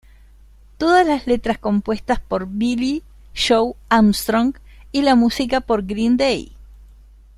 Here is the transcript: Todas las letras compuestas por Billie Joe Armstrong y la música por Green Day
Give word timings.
Todas 0.79 1.05
las 1.05 1.27
letras 1.27 1.59
compuestas 1.59 2.19
por 2.19 2.47
Billie 2.47 3.03
Joe 3.37 3.75
Armstrong 3.87 4.55
y 4.91 5.03
la 5.03 5.13
música 5.13 5.61
por 5.61 5.85
Green 5.85 6.17
Day 6.17 6.55